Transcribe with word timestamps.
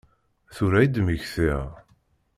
Tura 0.55 0.79
i 0.85 0.87
d-mmektiɣ. 0.87 1.63